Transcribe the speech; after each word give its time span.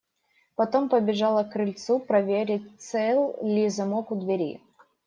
Потом 0.55 0.89
побежала 0.89 1.43
к 1.43 1.51
крыльцу 1.51 1.99
проверить, 1.99 2.67
цел 2.81 3.37
ли 3.43 3.69
замок 3.69 4.09
у 4.09 4.15
двери. 4.15 4.59